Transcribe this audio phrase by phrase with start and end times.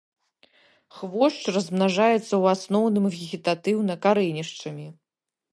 [1.01, 4.87] Хвошч размнажаецца ў асноўным вегетатыўна карэнішчамі.